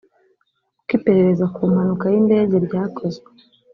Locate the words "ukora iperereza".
0.79-1.45